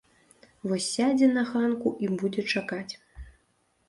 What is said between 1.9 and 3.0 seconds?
і будзе чакаць.